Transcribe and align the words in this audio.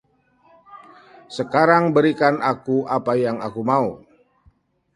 Sekarang 1.37 1.83
berikan 1.95 2.35
aku 2.51 2.77
apa 2.97 3.13
yang 3.25 3.37
aku 3.47 3.61
mau. 3.69 3.87